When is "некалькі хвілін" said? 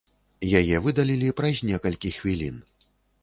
1.69-2.57